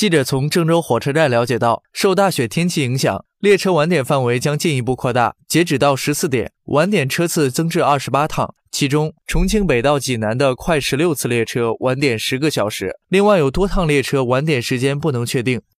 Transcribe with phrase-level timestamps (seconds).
[0.00, 15.60] 记者从郑州火车站了解到受大雪天气影响列车晚点范围将进一步扩大截止到十四点晚点车次增至二十八趟其中重庆北到济南的快十六次列车晚点十个小时另外有多趟列车晚点时间不能确定。